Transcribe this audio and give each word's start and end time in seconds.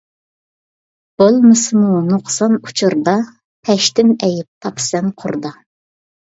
بولمىسىمۇ 1.21 1.99
نۇقسان 2.07 2.57
ئۇچۇردا، 2.63 3.15
«پەش» 3.71 3.93
تىن 4.01 4.13
ئەيىب 4.19 4.51
تاپىسەن 4.67 5.17
قۇردا. 5.23 5.57